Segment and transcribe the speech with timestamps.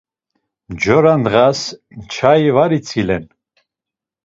[0.71, 1.61] Mjora ndğas
[2.01, 3.25] nçai var itzilen.